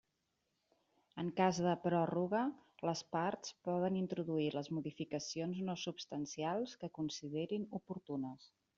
[1.23, 2.39] En cas de pròrroga,
[2.91, 8.55] les parts poden introduir les modificacions no substancials que considerin oportunes.